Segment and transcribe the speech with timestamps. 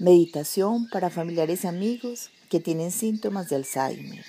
[0.00, 4.24] Meditación para familiares y amigos que tienen síntomas de Alzheimer.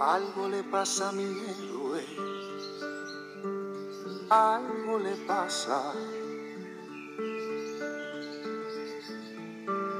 [0.00, 2.04] Algo le pasa a mi héroe,
[4.30, 5.92] algo le pasa.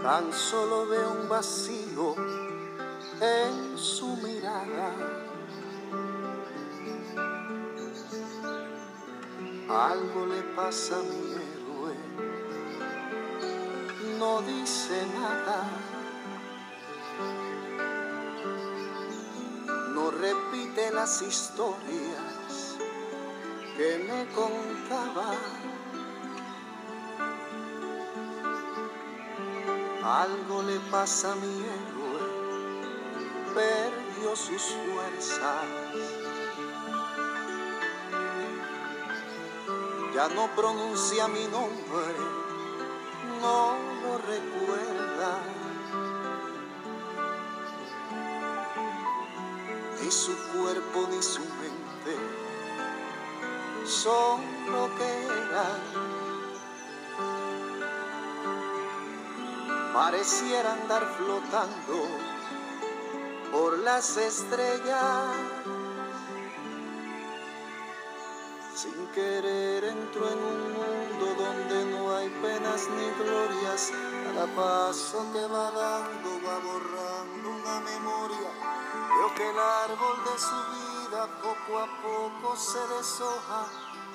[0.01, 2.15] Tan solo veo un vacío
[3.21, 4.95] en su mirada.
[9.69, 11.95] Algo le pasa a mi héroe,
[14.17, 15.98] no dice nada.
[20.21, 22.77] Repite las historias
[23.77, 25.35] que me contaba.
[30.03, 32.23] Algo le pasa a mi héroe,
[33.55, 35.65] perdió sus fuerzas.
[40.15, 42.15] Ya no pronuncia mi nombre,
[43.41, 45.58] no lo recuerda.
[50.09, 52.17] Ni su cuerpo ni su mente
[53.85, 54.41] son
[54.73, 55.81] lo que eran.
[59.93, 62.07] Pareciera andar flotando
[63.53, 65.27] por las estrellas.
[68.75, 73.93] Sin querer entro en un mundo donde no hay penas ni glorias.
[74.25, 78.68] Cada paso que va dando va borrando una memoria
[79.19, 83.67] Veo que el árbol de su vida poco a poco se deshoja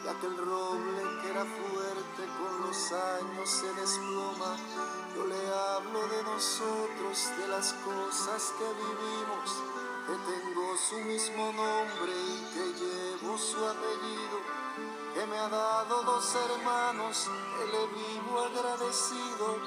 [0.01, 4.55] y aquel roble que era fuerte con los años se desploma.
[5.13, 9.47] Yo le hablo de nosotros, de las cosas que vivimos,
[10.07, 14.39] que tengo su mismo nombre y que llevo su apellido,
[15.13, 19.57] que me ha dado dos hermanos, que le vivo agradecido,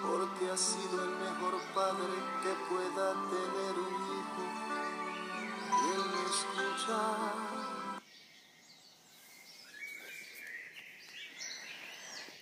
[0.00, 4.05] porque ha sido el mejor padre que pueda tener un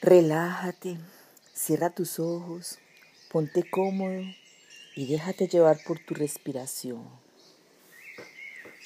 [0.03, 0.99] Relájate,
[1.55, 2.79] cierra tus ojos,
[3.31, 4.21] ponte cómodo
[4.95, 7.09] y déjate llevar por tu respiración.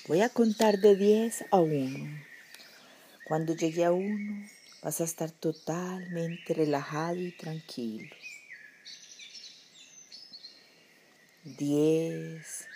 [0.06, 2.24] Voy a contar de 10 a 1.
[3.26, 4.48] Cuando llegue a 1
[4.82, 8.14] vas a estar totalmente relajado y tranquilo.
[11.44, 12.68] 10.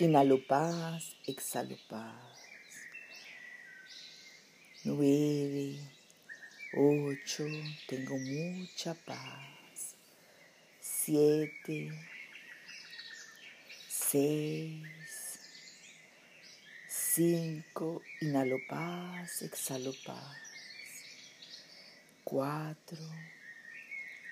[0.00, 2.16] Inhalo paz, exhalo paz.
[4.84, 5.78] Nueve,
[6.74, 7.44] ocho,
[7.86, 9.94] tengo mucha paz.
[10.80, 11.92] Siete,
[13.88, 15.38] seis,
[16.88, 20.36] cinco, inhalo paz, exhalo paz.
[22.24, 22.98] Cuatro,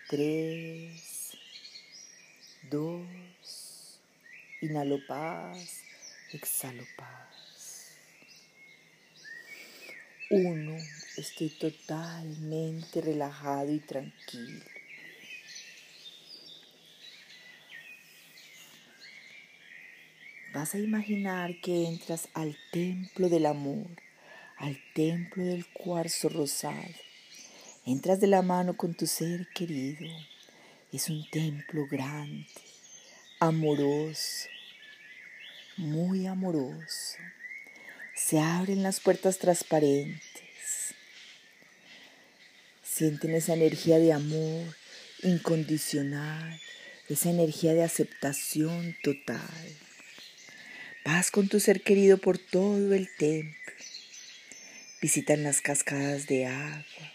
[0.09, 1.37] tres,
[2.63, 3.07] dos,
[4.63, 5.85] Inhalo paz,
[6.35, 7.97] exhalo paz.
[10.29, 10.77] Uno,
[11.17, 14.65] estoy totalmente relajado y tranquilo.
[20.53, 23.89] Vas a imaginar que entras al templo del amor,
[24.59, 26.95] al templo del cuarzo rosado.
[27.87, 30.07] Entras de la mano con tu ser querido.
[30.93, 32.47] Es un templo grande,
[33.41, 34.49] amoroso,
[35.79, 37.17] muy amoroso.
[38.15, 40.95] Se abren las puertas transparentes.
[42.85, 44.77] Sienten esa energía de amor
[45.23, 46.61] incondicional,
[47.09, 49.41] esa energía de aceptación total.
[51.07, 53.73] Vas con tu ser querido por todo el templo.
[55.01, 57.13] Visitan las cascadas de agua.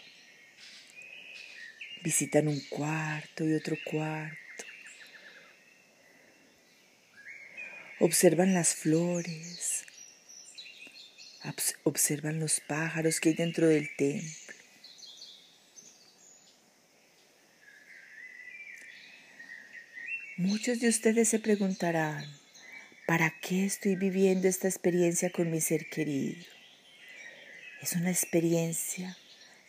[2.02, 4.45] Visitan un cuarto y otro cuarto
[7.98, 9.86] Observan las flores,
[11.84, 14.54] observan los pájaros que hay dentro del templo.
[20.36, 22.22] Muchos de ustedes se preguntarán,
[23.06, 26.44] ¿para qué estoy viviendo esta experiencia con mi ser querido?
[27.80, 29.16] Es una experiencia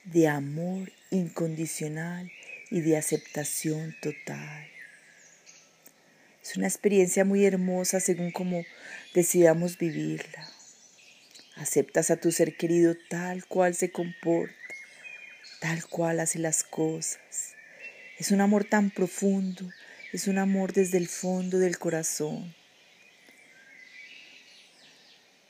[0.03, 2.29] de amor incondicional
[2.69, 4.76] y de aceptación total.
[6.47, 8.63] Es una experiencia muy hermosa según como
[9.13, 10.49] decidamos vivirla.
[11.57, 14.55] Aceptas a tu ser querido tal cual se comporta,
[15.59, 17.53] tal cual hace las cosas.
[18.17, 19.69] Es un amor tan profundo,
[20.13, 22.55] es un amor desde el fondo del corazón.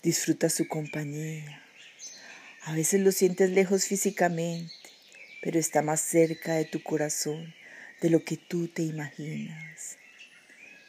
[0.02, 1.62] Disfruta su compañía.
[2.64, 4.74] A veces lo sientes lejos físicamente,
[5.44, 7.54] pero está más cerca de tu corazón
[8.02, 10.00] de lo que tú te imaginas.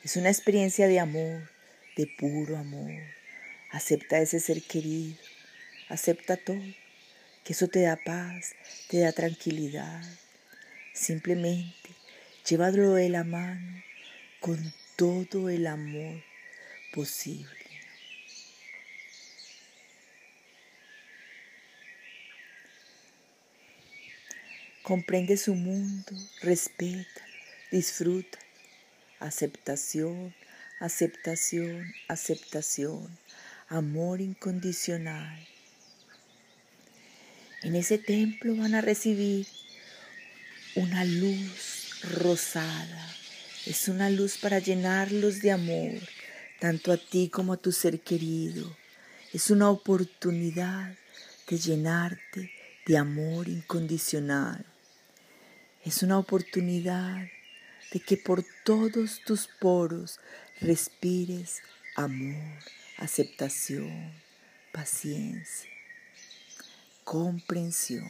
[0.08, 1.50] Es una experiencia de amor,
[1.94, 3.02] de puro amor.
[3.70, 5.18] Acepta ese ser querido,
[5.90, 6.64] acepta todo,
[7.44, 8.54] que eso te da paz,
[8.88, 10.02] te da tranquilidad.
[10.94, 11.90] Simplemente
[12.48, 13.82] llévalo de la mano
[14.40, 16.24] con todo el amor
[16.94, 17.66] posible.
[24.82, 27.26] Comprende su mundo, respeta,
[27.70, 28.38] disfruta.
[29.20, 30.32] Aceptación,
[30.78, 33.08] aceptación, aceptación,
[33.68, 35.44] amor incondicional.
[37.62, 39.48] En ese templo van a recibir
[40.76, 43.12] una luz rosada.
[43.66, 46.00] Es una luz para llenarlos de amor,
[46.60, 48.76] tanto a ti como a tu ser querido.
[49.32, 50.94] Es una oportunidad
[51.48, 52.52] de llenarte
[52.86, 54.64] de amor incondicional.
[55.84, 57.26] Es una oportunidad
[57.92, 60.20] de que por todos tus poros
[60.60, 61.62] respires
[61.96, 62.58] amor,
[62.98, 64.12] aceptación,
[64.72, 65.70] paciencia,
[67.04, 68.08] comprensión.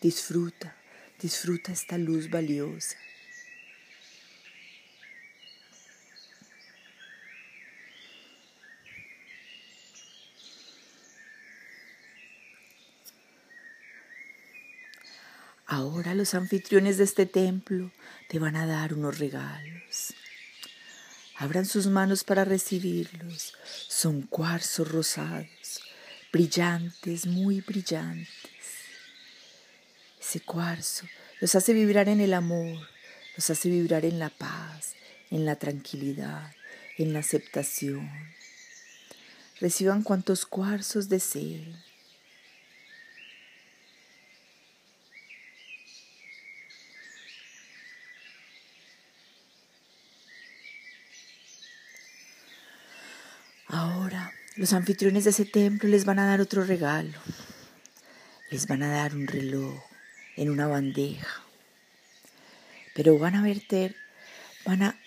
[0.00, 0.74] Disfruta,
[1.20, 2.96] disfruta esta luz valiosa.
[15.66, 17.90] Ahora los anfitriones de este templo
[18.28, 20.12] te van a dar unos regalos.
[21.36, 23.54] Abran sus manos para recibirlos.
[23.88, 25.80] Son cuarzos rosados,
[26.30, 28.28] brillantes, muy brillantes.
[30.20, 31.06] Ese cuarzo
[31.40, 32.86] los hace vibrar en el amor,
[33.34, 34.92] los hace vibrar en la paz,
[35.30, 36.52] en la tranquilidad,
[36.98, 38.10] en la aceptación.
[39.58, 41.82] Reciban cuantos cuarzos deseen.
[53.72, 57.18] Ahora los anfitriones de ese templo les van a dar otro regalo.
[58.50, 59.82] Les van a dar un reloj
[60.36, 61.42] en una bandeja.
[62.94, 63.96] Pero van a verter,
[64.66, 65.00] van a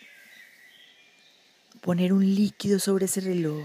[1.82, 3.64] poner un líquido sobre ese reloj.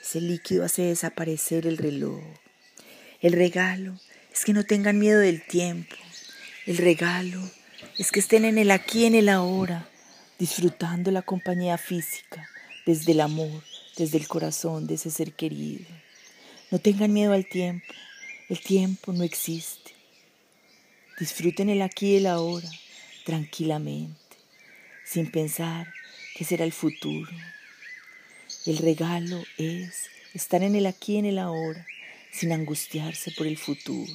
[0.00, 2.22] Ese líquido hace desaparecer el reloj.
[3.20, 4.00] El regalo
[4.32, 5.94] es que no tengan miedo del tiempo.
[6.64, 7.42] El regalo
[7.98, 9.90] es que estén en el aquí, en el ahora,
[10.38, 12.48] disfrutando la compañía física
[12.86, 13.62] desde el amor,
[13.96, 15.86] desde el corazón de ese ser querido.
[16.70, 17.92] No tengan miedo al tiempo,
[18.48, 19.92] el tiempo no existe.
[21.18, 22.68] Disfruten el aquí y el ahora,
[23.24, 24.36] tranquilamente,
[25.04, 25.92] sin pensar
[26.36, 27.30] que será el futuro.
[28.66, 31.86] El regalo es estar en el aquí y en el ahora,
[32.32, 34.12] sin angustiarse por el futuro.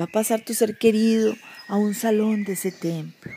[0.00, 3.32] Va a pasar tu ser querido a un salón de ese templo.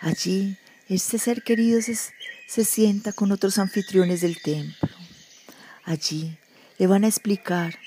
[0.00, 0.56] Allí,
[0.88, 4.88] este ser querido se, se, sienta con otros anfitriones del templo.
[5.84, 6.38] Allí
[6.78, 7.78] le van a explicar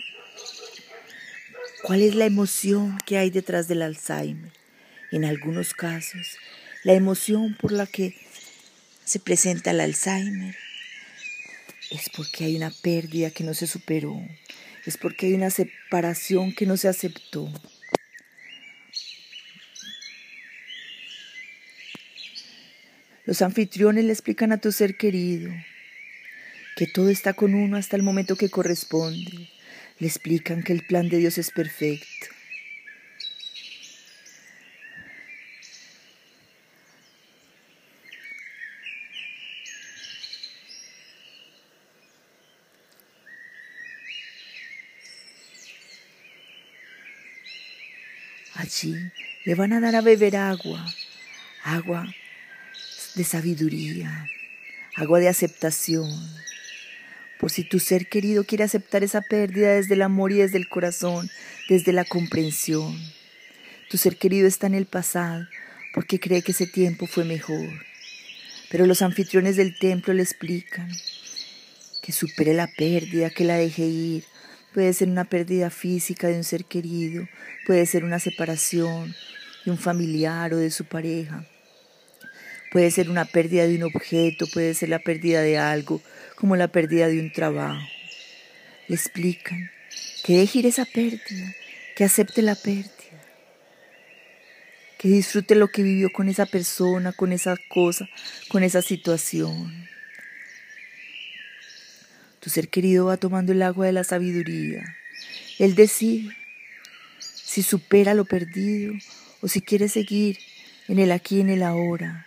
[1.81, 4.51] cuál es la emoción que hay detrás del Alzheimer.
[5.11, 6.37] En algunos casos,
[6.83, 8.15] la emoción por la que
[9.05, 10.55] se presenta el Alzheimer
[11.89, 14.21] es porque hay una pérdida que no se superó,
[14.85, 17.51] es porque hay una separación que no se aceptó.
[23.33, 25.51] Los anfitriones le explican a tu ser querido
[26.75, 29.49] que todo está con uno hasta el momento que corresponde.
[29.97, 32.27] Le explican que el plan de Dios es perfecto.
[48.53, 48.93] Allí
[49.43, 50.85] le van a dar a beber agua,
[51.63, 52.13] agua
[53.15, 54.29] de sabiduría,
[54.95, 56.09] agua de aceptación.
[57.39, 60.69] Por si tu ser querido quiere aceptar esa pérdida desde el amor y desde el
[60.69, 61.29] corazón,
[61.69, 62.97] desde la comprensión.
[63.89, 65.47] Tu ser querido está en el pasado
[65.93, 67.85] porque cree que ese tiempo fue mejor.
[68.71, 70.89] Pero los anfitriones del templo le explican
[72.01, 74.23] que supere la pérdida, que la deje ir.
[74.73, 77.27] puede ser una pérdida física de un ser querido,
[77.67, 79.15] puede ser una separación
[79.63, 81.45] de un familiar o de su pareja,
[82.73, 86.01] puede ser una pérdida de un objeto, puede ser la pérdida de algo,
[86.35, 87.87] como la pérdida de un trabajo.
[88.87, 89.69] Le explican
[90.23, 91.53] que deje ir esa pérdida,
[91.95, 92.89] que acepte la pérdida,
[94.97, 98.09] que disfrute lo que vivió con esa persona, con esa cosa,
[98.49, 99.87] con esa situación.
[102.39, 104.97] Tu ser querido va tomando el agua de la sabiduría.
[105.59, 106.35] Él decide
[107.19, 108.95] si supera lo perdido
[109.41, 110.39] o si quiere seguir
[110.87, 112.25] en el aquí y en el ahora.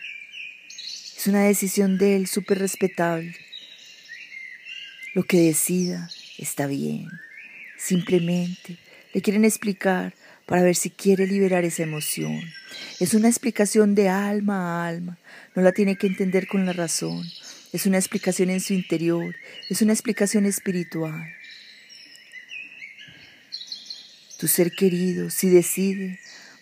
[1.26, 3.34] Es una decisión de él súper respetable.
[5.12, 7.08] Lo que decida está bien.
[7.76, 8.78] Simplemente
[9.12, 10.14] le quieren explicar
[10.46, 12.40] para ver si quiere liberar esa emoción.
[13.00, 15.18] Es una explicación de alma a alma,
[15.56, 17.26] no la tiene que entender con la razón.
[17.72, 19.34] Es una explicación en su interior,
[19.68, 21.26] es una explicación espiritual.
[24.38, 26.20] Tu ser querido, si decide,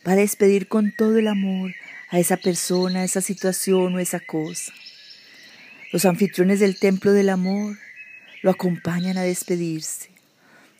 [0.08, 1.74] va a despedir con todo el amor
[2.14, 4.72] a esa persona, a esa situación o esa cosa.
[5.90, 7.76] Los anfitriones del templo del amor
[8.42, 10.10] lo acompañan a despedirse,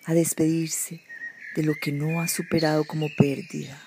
[0.05, 1.01] a despedirse
[1.57, 3.83] de lo que no ha superado como pérdida.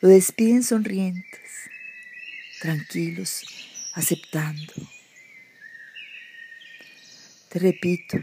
[0.00, 1.70] Lo despiden sonrientes,
[2.60, 3.44] tranquilos,
[3.94, 4.72] aceptando.
[7.48, 8.18] Te repito,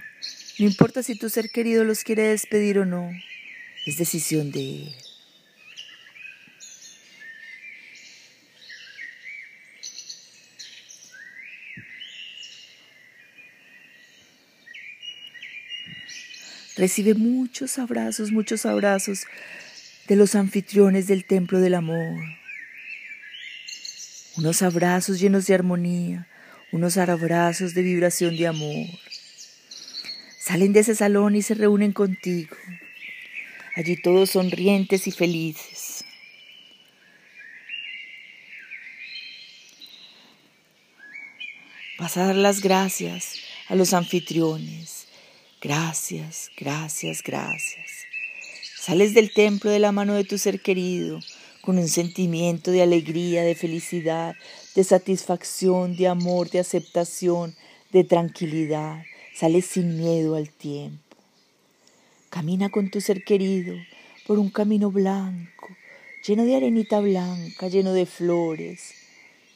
[0.60, 3.10] no importa si tu ser querido los quiere despedir o no,
[3.86, 5.03] es decisión de él.
[16.84, 19.22] Recibe muchos abrazos, muchos abrazos
[20.10, 22.22] de los anfitriones del templo del amor.
[24.36, 26.28] Unos abrazos llenos de armonía,
[26.74, 28.88] unos abrazos de vibración de amor.
[30.42, 32.58] Salen de ese salón y se reúnen contigo.
[33.78, 36.04] Allí todos sonrientes y felices.
[41.98, 43.36] Vas a dar las gracias
[43.70, 44.83] a los anfitriones
[45.64, 47.90] Gracias, gracias, gracias.
[48.76, 51.22] Sales del templo de la mano de tu ser querido
[51.62, 54.36] con un sentimiento de alegría, de felicidad,
[54.76, 57.56] de satisfacción, de amor, de aceptación,
[57.94, 59.04] de tranquilidad.
[59.34, 61.16] Sales sin miedo al tiempo.
[62.30, 63.74] Camina con tu ser querido
[64.28, 65.70] por un camino blanco,
[66.28, 68.96] lleno de arenita blanca, lleno de flores.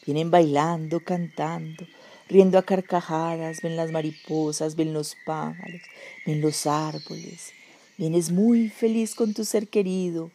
[0.06, 1.86] Vienen bailando, cantando,
[2.30, 5.82] riendo a carcajadas, ven las mariposas, ven los pájaros,
[6.26, 7.54] ven los árboles.
[7.98, 10.32] Vienes muy feliz con tu ser querido,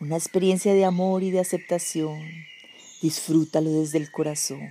[0.00, 2.20] una experiencia de amor y de aceptación.
[3.00, 4.70] Disfrútalo desde el corazón.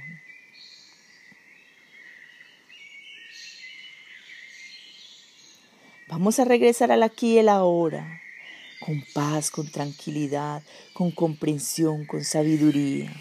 [6.07, 8.21] Vamos a regresar al aquí y el ahora,
[8.79, 10.61] con paz, con tranquilidad,
[10.93, 13.11] con comprensión, con sabiduría.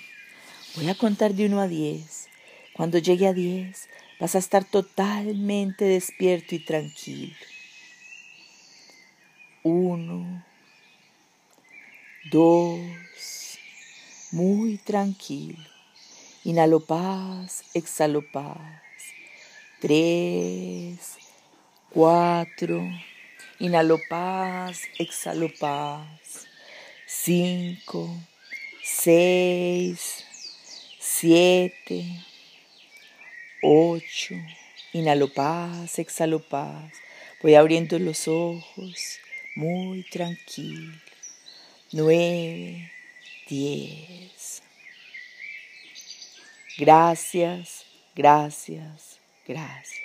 [0.77, 2.29] Voy a contar de uno a diez.
[2.73, 3.89] Cuando llegue a 10,
[4.19, 7.35] vas a estar totalmente despierto y tranquilo.
[9.63, 10.45] Uno,
[12.31, 12.81] dos,
[14.33, 15.59] muy tranquilo.
[16.45, 18.59] Inhalo paz, exhalo paz.
[19.81, 21.19] Tres,
[21.91, 22.83] cuatro.
[23.59, 26.49] Inhalo paz, exhalo paz.
[27.07, 28.09] Cinco,
[28.83, 30.25] seis,
[30.99, 32.32] siete.
[33.63, 34.35] 8.
[34.93, 36.93] Inhalo paz, exhalo paz.
[37.43, 39.19] Voy abriendo los ojos
[39.55, 40.93] muy tranquilo.
[41.93, 42.91] 9,
[43.49, 44.63] 10.
[46.79, 50.02] Gracias, gracias, gracias.